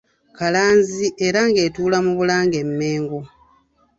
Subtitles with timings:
[0.37, 3.19] Kalanzi era ng'etuula mu Bulange e Mmengo.